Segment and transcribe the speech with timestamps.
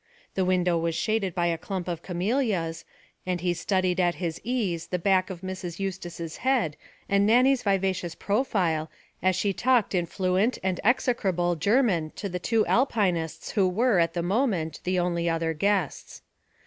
[0.33, 2.85] The window was shaded by a clump of camellias,
[3.23, 5.77] and he studied at his ease the back of Mrs.
[5.77, 6.75] Eustace's head
[7.07, 8.89] and Nannie's vivacious profile
[9.21, 14.15] as she talked in fluent and execrable German to the two Alpinists who were, at
[14.15, 16.23] the moment, the only other guests.